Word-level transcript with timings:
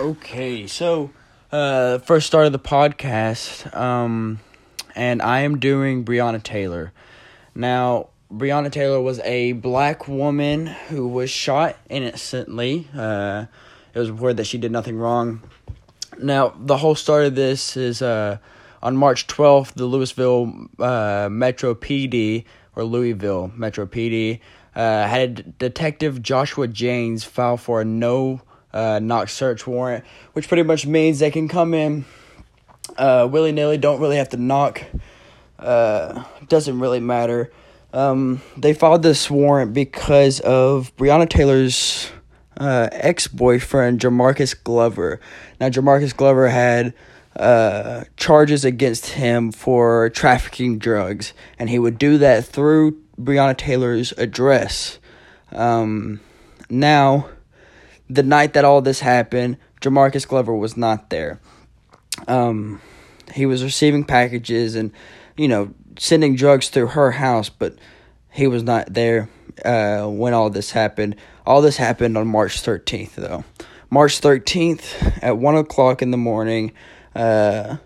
Okay, 0.00 0.66
so 0.66 1.10
uh, 1.52 1.98
first 1.98 2.26
start 2.26 2.46
of 2.46 2.52
the 2.52 2.58
podcast, 2.58 3.76
um, 3.76 4.40
and 4.94 5.20
I 5.20 5.40
am 5.40 5.58
doing 5.58 6.06
Breonna 6.06 6.42
Taylor. 6.42 6.94
Now, 7.54 8.08
Breonna 8.32 8.72
Taylor 8.72 9.02
was 9.02 9.18
a 9.20 9.52
black 9.52 10.08
woman 10.08 10.68
who 10.68 11.06
was 11.06 11.28
shot 11.28 11.76
innocently. 11.90 12.88
Uh, 12.96 13.44
it 13.92 13.98
was 13.98 14.10
reported 14.10 14.38
that 14.38 14.46
she 14.46 14.56
did 14.56 14.72
nothing 14.72 14.96
wrong. 14.96 15.42
Now, 16.18 16.54
the 16.58 16.78
whole 16.78 16.94
start 16.94 17.26
of 17.26 17.34
this 17.34 17.76
is 17.76 18.00
uh, 18.00 18.38
on 18.82 18.96
March 18.96 19.26
12th, 19.26 19.74
the 19.74 19.84
Louisville 19.84 20.66
uh, 20.78 21.28
Metro 21.30 21.74
PD, 21.74 22.46
or 22.74 22.84
Louisville 22.84 23.52
Metro 23.54 23.84
PD, 23.84 24.40
uh, 24.74 25.06
had 25.06 25.58
Detective 25.58 26.22
Joshua 26.22 26.68
Jaynes 26.68 27.22
file 27.22 27.58
for 27.58 27.82
a 27.82 27.84
no 27.84 28.40
uh, 28.72 29.00
knock 29.02 29.28
search 29.28 29.66
warrant, 29.66 30.04
which 30.32 30.48
pretty 30.48 30.62
much 30.62 30.86
means 30.86 31.18
they 31.18 31.30
can 31.30 31.48
come 31.48 31.74
in 31.74 32.04
uh, 32.96 33.28
willy 33.30 33.52
nilly, 33.52 33.78
don't 33.78 34.00
really 34.00 34.16
have 34.16 34.28
to 34.30 34.36
knock. 34.36 34.82
Uh, 35.58 36.24
doesn't 36.48 36.78
really 36.80 37.00
matter. 37.00 37.52
Um, 37.92 38.40
they 38.56 38.72
filed 38.72 39.02
this 39.02 39.30
warrant 39.30 39.74
because 39.74 40.40
of 40.40 40.94
Breonna 40.96 41.28
Taylor's 41.28 42.10
uh, 42.56 42.88
ex 42.92 43.26
boyfriend, 43.26 44.00
Jamarcus 44.00 44.54
Glover. 44.62 45.20
Now, 45.60 45.68
Jamarcus 45.68 46.16
Glover 46.16 46.48
had 46.48 46.94
uh, 47.36 48.04
charges 48.16 48.64
against 48.64 49.06
him 49.10 49.52
for 49.52 50.08
trafficking 50.10 50.78
drugs, 50.78 51.32
and 51.58 51.68
he 51.68 51.78
would 51.78 51.98
do 51.98 52.18
that 52.18 52.44
through 52.44 53.00
Breonna 53.20 53.56
Taylor's 53.56 54.12
address. 54.12 54.98
Um, 55.52 56.20
now, 56.68 57.28
the 58.10 58.24
night 58.24 58.54
that 58.54 58.64
all 58.64 58.82
this 58.82 59.00
happened, 59.00 59.56
Jamarcus 59.80 60.26
Glover 60.26 60.54
was 60.54 60.76
not 60.76 61.10
there. 61.10 61.40
Um, 62.26 62.82
he 63.32 63.46
was 63.46 63.62
receiving 63.62 64.04
packages 64.04 64.74
and, 64.74 64.92
you 65.36 65.46
know, 65.46 65.72
sending 65.96 66.34
drugs 66.34 66.68
through 66.68 66.88
her 66.88 67.12
house, 67.12 67.48
but 67.48 67.76
he 68.30 68.48
was 68.48 68.64
not 68.64 68.92
there 68.92 69.30
uh, 69.64 70.06
when 70.06 70.34
all 70.34 70.50
this 70.50 70.72
happened. 70.72 71.16
All 71.46 71.62
this 71.62 71.76
happened 71.76 72.18
on 72.18 72.26
March 72.26 72.60
13th, 72.60 73.14
though. 73.14 73.44
March 73.90 74.20
13th 74.20 75.20
at 75.22 75.38
1 75.38 75.56
o'clock 75.56 76.02
in 76.02 76.10
the 76.10 76.16
morning, 76.16 76.72
uh, 77.14 77.76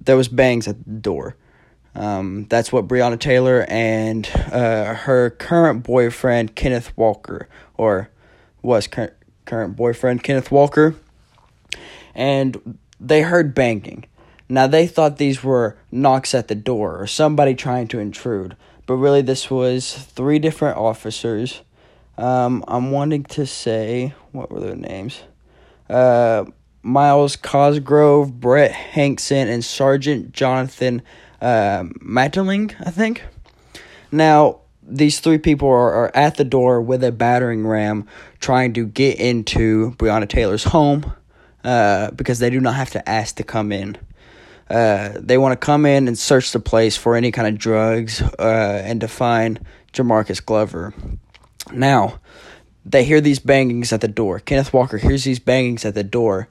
there 0.00 0.16
was 0.16 0.28
bangs 0.28 0.68
at 0.68 0.84
the 0.84 0.90
door. 0.90 1.36
Um, 1.96 2.46
that's 2.48 2.72
what 2.72 2.86
Breonna 2.86 3.18
Taylor 3.18 3.64
and 3.68 4.28
uh, 4.52 4.94
her 4.94 5.30
current 5.30 5.82
boyfriend, 5.82 6.54
Kenneth 6.54 6.96
Walker, 6.96 7.48
or 7.76 8.10
was 8.62 8.86
current 8.86 9.14
current 9.46 9.76
boyfriend, 9.76 10.22
Kenneth 10.22 10.50
Walker, 10.50 10.94
and 12.14 12.78
they 13.00 13.22
heard 13.22 13.54
banging. 13.54 14.04
Now, 14.48 14.66
they 14.66 14.86
thought 14.86 15.16
these 15.16 15.42
were 15.42 15.76
knocks 15.90 16.34
at 16.34 16.48
the 16.48 16.54
door 16.54 17.00
or 17.00 17.06
somebody 17.06 17.54
trying 17.54 17.88
to 17.88 17.98
intrude, 17.98 18.56
but 18.86 18.94
really, 18.94 19.22
this 19.22 19.50
was 19.50 19.94
three 19.94 20.38
different 20.38 20.76
officers. 20.76 21.62
Um, 22.18 22.64
I'm 22.68 22.92
wanting 22.92 23.24
to 23.24 23.46
say, 23.46 24.14
what 24.32 24.50
were 24.50 24.60
their 24.60 24.76
names? 24.76 25.22
Uh, 25.90 26.44
Myles 26.82 27.34
Cosgrove, 27.34 28.38
Brett 28.40 28.70
Hankson, 28.70 29.48
and 29.48 29.64
Sergeant 29.64 30.32
Jonathan 30.32 31.02
uh, 31.40 31.82
Mattingly, 32.00 32.74
I 32.86 32.90
think. 32.90 33.24
Now, 34.12 34.60
these 34.88 35.20
three 35.20 35.38
people 35.38 35.68
are, 35.68 35.92
are 35.92 36.16
at 36.16 36.36
the 36.36 36.44
door 36.44 36.80
with 36.80 37.02
a 37.04 37.12
battering 37.12 37.66
ram 37.66 38.06
trying 38.40 38.72
to 38.74 38.86
get 38.86 39.18
into 39.18 39.92
Breonna 39.92 40.28
Taylor's 40.28 40.64
home 40.64 41.12
uh, 41.64 42.10
because 42.12 42.38
they 42.38 42.50
do 42.50 42.60
not 42.60 42.74
have 42.74 42.90
to 42.90 43.08
ask 43.08 43.36
to 43.36 43.42
come 43.42 43.72
in. 43.72 43.96
Uh, 44.68 45.12
they 45.14 45.38
want 45.38 45.52
to 45.52 45.64
come 45.64 45.86
in 45.86 46.08
and 46.08 46.18
search 46.18 46.52
the 46.52 46.60
place 46.60 46.96
for 46.96 47.14
any 47.14 47.30
kind 47.30 47.48
of 47.48 47.58
drugs 47.58 48.20
uh, 48.22 48.82
and 48.84 49.00
to 49.00 49.08
find 49.08 49.60
Jamarcus 49.92 50.44
Glover. 50.44 50.92
Now, 51.72 52.20
they 52.84 53.04
hear 53.04 53.20
these 53.20 53.38
bangings 53.38 53.92
at 53.92 54.00
the 54.00 54.08
door. 54.08 54.40
Kenneth 54.40 54.72
Walker 54.72 54.98
hears 54.98 55.24
these 55.24 55.38
bangings 55.38 55.84
at 55.84 55.94
the 55.94 56.04
door, 56.04 56.48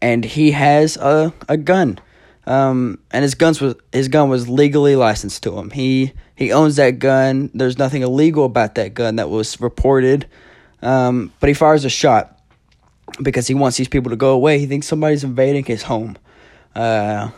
and 0.00 0.24
he 0.24 0.52
has 0.52 0.96
a, 0.96 1.32
a 1.48 1.56
gun. 1.56 1.98
Um, 2.46 2.98
and 3.12 3.22
his 3.22 3.34
guns 3.34 3.60
was 3.60 3.76
his 3.92 4.08
gun 4.08 4.28
was 4.28 4.48
legally 4.48 4.96
licensed 4.96 5.42
to 5.44 5.56
him. 5.56 5.70
He 5.70 6.12
he 6.34 6.52
owns 6.52 6.76
that 6.76 6.98
gun. 6.98 7.50
There's 7.54 7.78
nothing 7.78 8.02
illegal 8.02 8.44
about 8.44 8.74
that 8.74 8.94
gun 8.94 9.16
that 9.16 9.30
was 9.30 9.60
reported. 9.60 10.26
Um, 10.82 11.32
but 11.38 11.48
he 11.48 11.54
fires 11.54 11.84
a 11.84 11.90
shot 11.90 12.40
because 13.22 13.46
he 13.46 13.54
wants 13.54 13.76
these 13.76 13.88
people 13.88 14.10
to 14.10 14.16
go 14.16 14.32
away. 14.32 14.58
He 14.58 14.66
thinks 14.66 14.88
somebody's 14.88 15.22
invading 15.22 15.64
his 15.64 15.84
home. 15.84 16.16
Uh, 16.74 17.30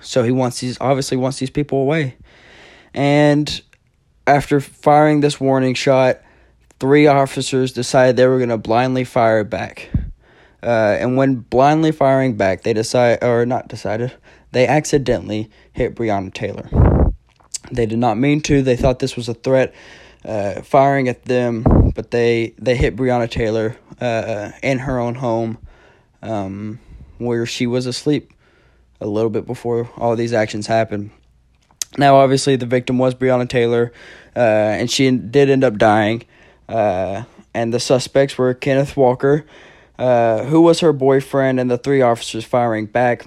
so 0.00 0.22
he 0.22 0.30
wants 0.30 0.60
these 0.60 0.78
obviously 0.80 1.16
wants 1.16 1.38
these 1.38 1.50
people 1.50 1.80
away. 1.80 2.16
And 2.94 3.60
after 4.26 4.60
firing 4.60 5.20
this 5.20 5.38
warning 5.38 5.74
shot, 5.74 6.20
three 6.80 7.06
officers 7.06 7.72
decided 7.72 8.16
they 8.16 8.26
were 8.26 8.38
going 8.38 8.48
to 8.48 8.58
blindly 8.58 9.04
fire 9.04 9.44
back. 9.44 9.90
Uh, 10.62 10.96
and 10.98 11.16
when 11.16 11.36
blindly 11.36 11.92
firing 11.92 12.36
back, 12.36 12.62
they 12.62 12.72
decide 12.72 13.22
or 13.22 13.46
not 13.46 13.68
decided, 13.68 14.12
they 14.56 14.66
accidentally 14.66 15.50
hit 15.74 15.94
Breonna 15.94 16.32
Taylor. 16.32 16.70
They 17.70 17.84
did 17.84 17.98
not 17.98 18.16
mean 18.16 18.40
to. 18.42 18.62
They 18.62 18.74
thought 18.74 19.00
this 19.00 19.14
was 19.14 19.28
a 19.28 19.34
threat, 19.34 19.74
uh, 20.24 20.62
firing 20.62 21.08
at 21.08 21.26
them, 21.26 21.92
but 21.94 22.10
they 22.10 22.54
they 22.56 22.74
hit 22.74 22.96
Breonna 22.96 23.28
Taylor 23.28 23.76
uh, 24.00 24.52
in 24.62 24.78
her 24.78 24.98
own 24.98 25.14
home, 25.16 25.58
um, 26.22 26.80
where 27.18 27.44
she 27.44 27.66
was 27.66 27.84
asleep 27.84 28.32
a 28.98 29.06
little 29.06 29.28
bit 29.28 29.44
before 29.44 29.90
all 29.98 30.16
these 30.16 30.32
actions 30.32 30.66
happened. 30.66 31.10
Now, 31.98 32.16
obviously, 32.16 32.56
the 32.56 32.64
victim 32.64 32.96
was 32.96 33.14
Breonna 33.14 33.46
Taylor, 33.46 33.92
uh, 34.34 34.38
and 34.80 34.90
she 34.90 35.10
did 35.10 35.50
end 35.50 35.64
up 35.64 35.76
dying. 35.76 36.22
Uh, 36.66 37.24
and 37.52 37.74
the 37.74 37.80
suspects 37.80 38.38
were 38.38 38.54
Kenneth 38.54 38.96
Walker, 38.96 39.44
uh, 39.98 40.44
who 40.44 40.62
was 40.62 40.80
her 40.80 40.94
boyfriend, 40.94 41.60
and 41.60 41.70
the 41.70 41.76
three 41.76 42.00
officers 42.00 42.46
firing 42.46 42.86
back. 42.86 43.26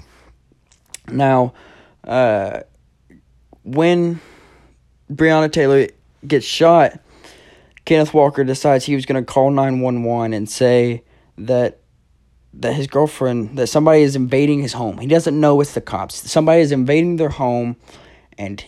Now, 1.12 1.54
uh, 2.04 2.62
when 3.64 4.20
Breonna 5.12 5.52
Taylor 5.52 5.88
gets 6.28 6.46
shot, 6.46 7.00
Kenneth 7.86 8.14
Walker 8.14 8.44
decides 8.44 8.86
he 8.86 8.96
was 8.96 9.06
going 9.06 9.24
to 9.24 9.26
call 9.26 9.52
911 9.52 10.34
and 10.34 10.50
say 10.50 11.04
that 11.38 11.80
that 12.52 12.74
his 12.74 12.88
girlfriend 12.88 13.58
that 13.58 13.68
somebody 13.68 14.02
is 14.02 14.16
invading 14.16 14.62
his 14.62 14.74
home. 14.74 14.98
He 14.98 15.08
doesn't 15.08 15.40
know 15.40 15.62
it's 15.62 15.74
the 15.74 15.82
cops. 15.82 16.30
Somebody 16.30 16.62
is 16.62 16.72
invading 16.72 17.18
their 17.18 17.30
home 17.30 17.78
and 18.38 18.64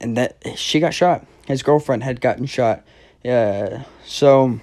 and 0.00 0.16
that 0.16 0.42
she 0.56 0.80
got 0.80 0.92
shot. 0.92 1.26
His 1.46 1.62
girlfriend 1.62 2.02
had 2.02 2.20
gotten 2.20 2.46
shot. 2.46 2.84
Yeah. 3.22 3.84
So 4.04 4.60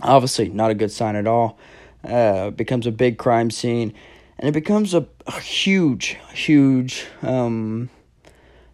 obviously 0.00 0.48
not 0.48 0.70
a 0.70 0.74
good 0.74 0.92
sign 0.92 1.16
at 1.16 1.26
all. 1.26 1.58
Uh, 2.04 2.50
becomes 2.50 2.86
a 2.86 2.92
big 2.92 3.18
crime 3.18 3.50
scene 3.50 3.94
and 4.42 4.48
it 4.48 4.52
becomes 4.52 4.92
a, 4.92 5.06
a 5.26 5.40
huge 5.40 6.18
huge 6.34 7.06
um 7.22 7.88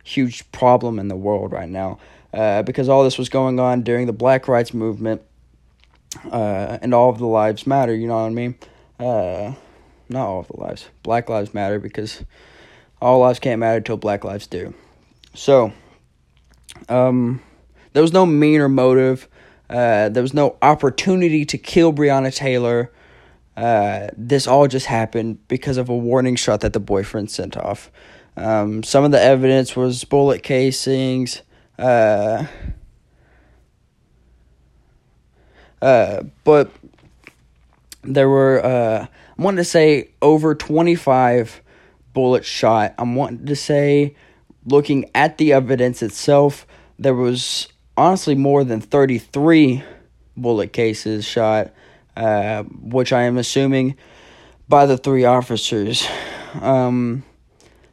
huge 0.03 0.51
problem 0.51 0.99
in 0.99 1.07
the 1.07 1.17
world 1.17 1.53
right 1.53 1.69
now 1.69 1.99
uh, 2.33 2.63
because 2.63 2.89
all 2.89 3.05
this 3.05 3.19
was 3.19 3.29
going 3.29 3.61
on 3.61 3.83
during 3.83 4.07
the 4.07 4.13
Black 4.13 4.49
Rights 4.49 4.75
Movement 4.75 5.23
uh, 6.31 6.79
and 6.81 6.95
all 6.95 7.11
of 7.11 7.19
the 7.19 7.27
lives 7.27 7.67
matter. 7.67 7.95
You 7.95 8.07
know 8.09 8.15
what 8.15 8.27
I 8.27 8.31
mean? 8.31 8.55
Uh, 8.99 9.55
not 10.09 10.27
all 10.27 10.41
of 10.41 10.49
the 10.49 10.59
lives. 10.59 10.89
Black 11.03 11.29
lives 11.29 11.55
matter 11.55 11.79
because 11.79 12.25
all 13.01 13.21
lives 13.21 13.39
can't 13.39 13.61
matter 13.61 13.79
until 13.79 13.97
Black 13.97 14.25
lives 14.25 14.47
do. 14.47 14.75
So, 15.35 15.73
um, 16.89 17.43
there 17.93 18.03
was 18.03 18.13
no 18.13 18.27
meaner 18.27 18.69
motive. 18.69 19.29
Uh, 19.71 20.09
there 20.09 20.23
was 20.23 20.35
no 20.35 20.57
opportunity 20.63 21.45
to 21.45 21.59
kill 21.59 21.93
Breonna 21.93 22.35
Taylor. 22.35 22.91
Uh, 23.59 24.09
this 24.17 24.47
all 24.47 24.69
just 24.69 24.87
happened 24.87 25.37
because 25.49 25.79
of 25.79 25.89
a 25.89 25.97
warning 25.97 26.37
shot 26.37 26.61
that 26.61 26.73
the 26.73 26.79
boyfriend 26.79 27.29
sent 27.29 27.57
off. 27.57 27.91
Um, 28.37 28.85
some 28.85 29.03
of 29.03 29.11
the 29.11 29.21
evidence 29.21 29.75
was 29.75 30.05
bullet 30.05 30.45
casings. 30.45 31.43
Uh, 31.77 32.47
uh, 35.83 36.23
but 36.45 36.71
there 38.03 38.29
were, 38.29 38.65
uh, 38.65 39.07
I 39.07 39.43
wanted 39.43 39.57
to 39.57 39.65
say 39.65 40.11
over 40.23 40.55
25 40.55 41.61
bullets 42.15 42.47
shot. 42.47 42.95
I'm 42.97 43.17
wanting 43.17 43.47
to 43.47 43.57
say, 43.57 44.15
looking 44.67 45.11
at 45.17 45.37
the 45.39 45.53
evidence 45.53 46.01
itself, 46.01 46.65
there 46.97 47.15
was 47.15 47.67
honestly 47.97 48.37
more 48.37 48.63
than 48.63 48.81
33 48.81 49.83
bullet 50.37 50.73
cases 50.73 51.25
shot, 51.25 51.73
uh, 52.19 52.65
which 52.65 53.13
I 53.13 53.23
am 53.23 53.39
assuming 53.39 53.97
by 54.69 54.87
the 54.87 54.99
three 54.99 55.25
officers. 55.25 56.07
Um, 56.61 57.23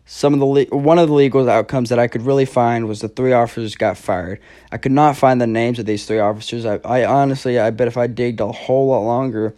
some 0.06 0.34
of 0.34 0.40
the 0.40 0.46
le- 0.46 0.78
one 0.78 0.98
of 0.98 1.10
the 1.10 1.14
legal 1.14 1.48
outcomes 1.48 1.90
that 1.90 2.00
I 2.00 2.08
could 2.08 2.24
really 2.24 2.46
find 2.46 2.88
was 2.88 3.02
the 3.02 3.08
three 3.08 3.34
officers 3.34 3.76
got 3.76 3.98
fired. 3.98 4.40
I 4.72 4.78
could 4.78 4.92
not 4.92 5.16
find 5.16 5.40
the 5.40 5.48
names 5.48 5.78
of 5.78 5.86
these 5.86 6.08
three 6.08 6.18
officers. 6.18 6.66
I, 6.66 6.80
I 6.84 7.06
honestly, 7.06 7.60
I 7.60 7.70
bet 7.70 7.88
if 7.88 7.98
I 7.98 8.08
digged 8.08 8.40
a 8.40 8.52
whole 8.52 8.88
lot 8.88 9.02
longer, 9.02 9.56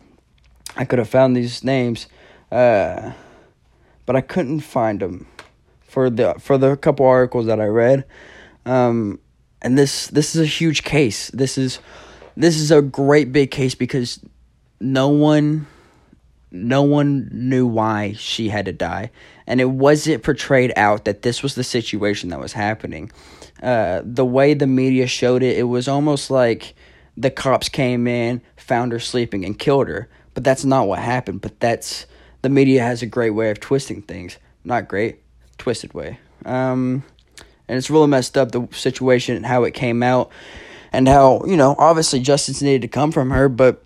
I 0.76 0.84
could 0.84 1.00
have 1.00 1.10
found 1.10 1.36
these 1.36 1.64
names, 1.64 2.08
uh, 2.52 3.14
but 4.06 4.18
I 4.18 4.22
couldn't 4.22 4.62
find 4.62 5.00
them 5.00 5.28
for 5.82 6.10
the 6.10 6.36
for 6.40 6.58
the 6.58 6.76
couple 6.76 7.06
articles 7.06 7.46
that 7.46 7.62
I 7.62 7.68
read. 7.68 8.04
Um, 8.66 9.20
and 9.62 9.78
this 9.78 10.08
this 10.08 10.36
is 10.36 10.42
a 10.42 10.46
huge 10.46 10.84
case. 10.84 11.30
This 11.32 11.58
is 11.58 11.80
this 12.36 12.58
is 12.58 12.70
a 12.70 12.82
great 12.82 13.32
big 13.32 13.50
case 13.50 13.76
because 13.76 14.20
no 14.80 15.10
one 15.10 15.68
no 16.50 16.82
one 16.82 17.30
knew 17.32 17.68
why 17.68 18.14
she 18.14 18.50
had 18.50 18.66
to 18.66 18.72
die. 18.72 19.12
And 19.46 19.60
it 19.60 19.70
wasn't 19.70 20.24
portrayed 20.24 20.72
out 20.78 21.06
that 21.06 21.22
this 21.22 21.44
was 21.44 21.56
the 21.56 21.64
situation 21.64 22.30
that 22.30 22.40
was 22.40 22.54
happening. 22.54 23.12
Uh, 23.62 24.02
the 24.04 24.26
way 24.26 24.54
the 24.54 24.68
media 24.68 25.08
showed 25.08 25.44
it 25.44 25.58
it 25.58 25.64
was 25.64 25.88
almost 25.88 26.32
like 26.32 26.74
the 27.18 27.32
cops 27.32 27.70
came 27.70 28.08
in 28.08 28.42
found 28.56 28.92
her 28.92 29.00
sleeping 29.00 29.44
and 29.44 29.60
killed 29.60 29.88
her. 29.88 30.10
But 30.34 30.44
that's 30.44 30.64
not 30.64 30.88
what 30.88 31.00
happened. 31.00 31.42
But 31.42 31.60
that's 31.60 32.06
the 32.42 32.50
media 32.50 32.82
has 32.82 33.02
a 33.02 33.08
great 33.08 33.32
way 33.32 33.50
of 33.50 33.60
twisting 33.60 34.02
things. 34.04 34.38
Not 34.64 34.88
great 34.88 35.20
twisted 35.58 35.94
way. 35.94 36.20
Um, 36.46 37.04
and 37.68 37.78
it's 37.78 37.90
really 37.90 38.08
messed 38.08 38.38
up 38.38 38.52
the 38.52 38.68
situation 38.72 39.36
and 39.36 39.46
how 39.46 39.64
it 39.64 39.74
came 39.74 40.02
out 40.04 40.32
and 40.94 41.08
how 41.08 41.44
you 41.46 41.58
know 41.58 41.76
obviously 41.78 42.20
justice 42.20 42.62
needed 42.62 42.82
to 42.82 42.88
come 42.88 43.12
from 43.12 43.32
her 43.32 43.50
but 43.50 43.84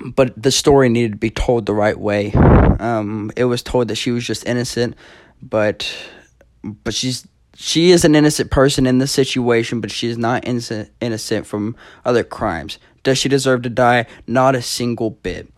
but 0.00 0.40
the 0.40 0.50
story 0.50 0.88
needed 0.88 1.12
to 1.12 1.18
be 1.18 1.30
told 1.30 1.66
the 1.66 1.74
right 1.74 1.98
way. 1.98 2.32
Um, 2.32 3.30
it 3.36 3.44
was 3.44 3.62
told 3.62 3.88
that 3.88 3.96
she 3.96 4.10
was 4.10 4.26
just 4.26 4.46
innocent, 4.46 4.96
but 5.42 5.90
but 6.62 6.94
she's 6.94 7.26
she 7.54 7.92
is 7.92 8.04
an 8.04 8.14
innocent 8.14 8.50
person 8.50 8.86
in 8.86 8.98
this 8.98 9.12
situation, 9.12 9.80
but 9.80 9.90
she 9.90 10.08
is 10.08 10.18
not 10.18 10.46
innocent 10.46 10.90
innocent 11.00 11.46
from 11.46 11.76
other 12.04 12.24
crimes. 12.24 12.78
Does 13.02 13.18
she 13.18 13.28
deserve 13.28 13.62
to 13.62 13.70
die? 13.70 14.06
Not 14.26 14.54
a 14.54 14.62
single 14.62 15.10
bit. 15.10 15.48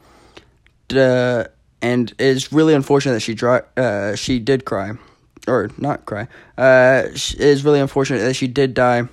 The 0.88 1.50
and 1.80 2.12
it's 2.18 2.52
really 2.52 2.74
unfortunate 2.74 3.14
that 3.14 3.20
she 3.20 3.34
dry, 3.34 3.62
uh, 3.76 4.14
she 4.16 4.38
did 4.38 4.64
cry, 4.64 4.92
or 5.46 5.70
not 5.78 6.04
cry. 6.06 6.28
Uh, 6.58 7.04
it 7.06 7.34
is 7.40 7.64
really 7.64 7.80
unfortunate 7.80 8.20
that 8.20 8.34
she 8.34 8.48
did 8.48 8.74
die, 8.74 9.08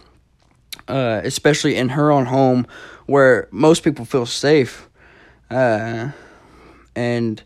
uh, 0.88 1.22
especially 1.24 1.76
in 1.76 1.90
her 1.90 2.12
own 2.12 2.26
home, 2.26 2.66
where 3.06 3.48
most 3.52 3.84
people 3.84 4.06
feel 4.06 4.26
safe 4.26 4.90
uh, 5.54 6.12
and 6.96 7.44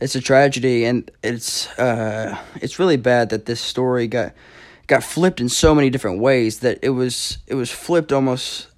it's 0.00 0.14
a 0.14 0.20
tragedy, 0.20 0.84
and 0.84 1.10
it's 1.22 1.68
uh, 1.78 2.38
it's 2.56 2.78
really 2.78 2.96
bad 2.96 3.30
that 3.30 3.46
this 3.46 3.60
story 3.60 4.06
got 4.06 4.32
got 4.86 5.02
flipped 5.02 5.40
in 5.40 5.48
so 5.48 5.74
many 5.74 5.90
different 5.90 6.20
ways 6.20 6.60
that 6.60 6.78
it 6.82 6.90
was 6.90 7.38
it 7.46 7.54
was 7.54 7.70
flipped 7.70 8.12
almost 8.12 8.68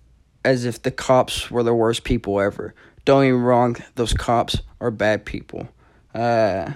as 0.45 0.65
if 0.65 0.83
the 0.83 0.91
cops 0.91 1.51
were 1.51 1.63
the 1.63 1.75
worst 1.75 2.05
people 2.05 2.41
ever. 2.41 2.75
Don't 3.05 3.23
get 3.25 3.33
me 3.33 3.39
wrong; 3.39 3.77
those 3.95 4.13
cops 4.13 4.59
are 4.81 4.91
bad 4.91 5.25
people, 5.25 5.69
uh, 6.15 6.73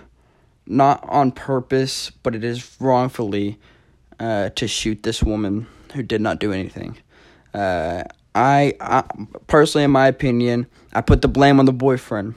not 0.67 1.05
on 1.09 1.33
purpose, 1.33 2.11
but 2.23 2.35
it 2.35 2.45
is 2.45 2.77
wrongfully 2.81 3.59
uh, 4.19 4.51
to 4.51 4.69
shoot 4.69 5.03
this 5.03 5.23
woman 5.23 5.67
who 5.95 6.03
did 6.03 6.21
not 6.21 6.39
do 6.39 6.53
anything. 6.53 6.99
Uh, 7.53 8.05
I, 8.35 8.75
I 8.81 9.05
personally, 9.47 9.85
in 9.85 9.91
my 9.91 10.09
opinion, 10.09 10.67
I 10.93 11.01
put 11.01 11.23
the 11.23 11.29
blame 11.29 11.61
on 11.61 11.67
the 11.67 11.73
boyfriend, 11.73 12.35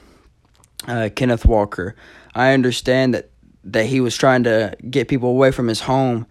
uh, 0.86 1.08
Kenneth 1.14 1.44
Walker. 1.44 1.96
I 2.34 2.52
understand 2.52 3.14
that 3.14 3.30
that 3.64 3.86
he 3.86 4.00
was 4.00 4.16
trying 4.16 4.44
to 4.44 4.74
get 4.88 5.08
people 5.08 5.28
away 5.28 5.50
from 5.50 5.68
his 5.68 5.80
home, 5.80 6.26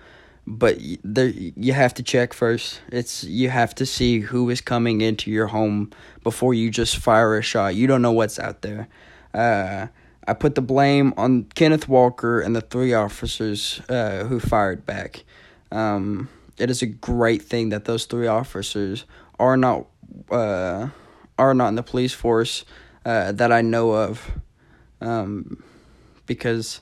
but 0.47 0.77
there 1.03 1.27
you 1.27 1.73
have 1.73 1.93
to 1.95 2.03
check 2.03 2.33
first. 2.33 2.81
It's 2.91 3.23
you 3.23 3.49
have 3.49 3.75
to 3.75 3.85
see 3.85 4.21
who 4.21 4.49
is 4.49 4.61
coming 4.61 5.01
into 5.01 5.29
your 5.29 5.47
home 5.47 5.91
before 6.23 6.53
you 6.53 6.71
just 6.71 6.97
fire 6.97 7.37
a 7.37 7.41
shot. 7.41 7.75
You 7.75 7.85
don't 7.87 8.01
know 8.01 8.13
what's 8.13 8.39
out 8.39 8.61
there. 8.61 8.87
Uh, 9.33 9.87
I 10.27 10.33
put 10.33 10.55
the 10.55 10.61
blame 10.61 11.13
on 11.15 11.43
Kenneth 11.55 11.87
Walker 11.87 12.39
and 12.39 12.55
the 12.55 12.61
three 12.61 12.93
officers 12.93 13.81
uh, 13.87 14.23
who 14.25 14.39
fired 14.39 14.85
back. 14.85 15.23
Um, 15.71 16.29
it 16.57 16.69
is 16.69 16.81
a 16.81 16.87
great 16.87 17.43
thing 17.43 17.69
that 17.69 17.85
those 17.85 18.05
three 18.05 18.27
officers 18.27 19.05
are 19.39 19.57
not 19.57 19.87
uh, 20.31 20.89
are 21.37 21.53
not 21.53 21.69
in 21.69 21.75
the 21.75 21.83
police 21.83 22.13
force 22.13 22.65
uh, 23.05 23.31
that 23.31 23.51
I 23.51 23.61
know 23.61 23.91
of, 23.91 24.31
um, 25.01 25.63
because 26.25 26.81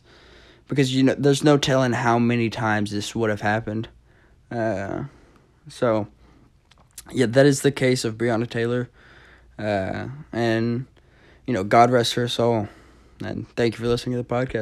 because 0.68 0.96
you 0.96 1.04
know 1.04 1.16
there's 1.18 1.44
no 1.44 1.58
telling 1.58 1.94
how 1.94 2.20
many 2.20 2.50
times 2.50 2.92
this 2.92 3.16
would 3.16 3.30
have 3.30 3.42
happened. 3.42 3.90
Uh, 4.52 5.04
so 5.68 6.08
yeah, 7.12 7.26
that 7.28 7.46
is 7.46 7.62
the 7.62 7.72
case 7.72 8.06
of 8.06 8.18
Breonna 8.18 8.50
Taylor, 8.50 8.90
uh, 9.60 10.08
and 10.32 10.86
you 11.46 11.54
know 11.54 11.64
God 11.64 11.92
rest 11.92 12.14
her 12.14 12.28
soul. 12.28 12.68
And 13.24 13.48
thank 13.56 13.76
you 13.76 13.80
for 13.80 13.88
listening 13.88 14.18
to 14.18 14.24
the 14.24 14.28
podcast. 14.28 14.54